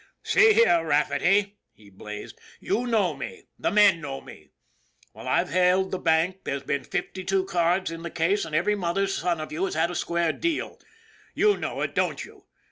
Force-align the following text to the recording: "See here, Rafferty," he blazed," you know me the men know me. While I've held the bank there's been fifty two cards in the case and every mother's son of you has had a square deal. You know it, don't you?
"See 0.33 0.53
here, 0.53 0.83
Rafferty," 0.83 1.59
he 1.73 1.91
blazed," 1.91 2.41
you 2.59 2.87
know 2.87 3.13
me 3.15 3.43
the 3.59 3.69
men 3.69 4.01
know 4.01 4.19
me. 4.19 4.49
While 5.11 5.27
I've 5.27 5.49
held 5.51 5.91
the 5.91 5.99
bank 5.99 6.37
there's 6.43 6.63
been 6.63 6.83
fifty 6.83 7.23
two 7.23 7.45
cards 7.45 7.91
in 7.91 8.01
the 8.01 8.09
case 8.09 8.43
and 8.43 8.55
every 8.55 8.73
mother's 8.73 9.13
son 9.13 9.39
of 9.39 9.51
you 9.51 9.63
has 9.65 9.75
had 9.75 9.91
a 9.91 9.95
square 9.95 10.33
deal. 10.33 10.79
You 11.35 11.55
know 11.55 11.81
it, 11.81 11.93
don't 11.93 12.25
you? 12.25 12.47